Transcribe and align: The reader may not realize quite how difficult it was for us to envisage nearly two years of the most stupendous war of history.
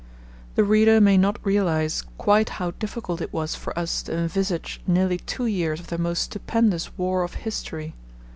The 0.55 0.63
reader 0.63 0.99
may 0.99 1.15
not 1.15 1.37
realize 1.45 2.01
quite 2.17 2.49
how 2.57 2.71
difficult 2.71 3.21
it 3.21 3.31
was 3.31 3.53
for 3.53 3.77
us 3.77 4.01
to 4.01 4.17
envisage 4.17 4.81
nearly 4.87 5.19
two 5.19 5.45
years 5.45 5.79
of 5.79 5.87
the 5.93 5.99
most 5.99 6.23
stupendous 6.23 6.97
war 6.97 7.21
of 7.21 7.35
history. 7.45 7.93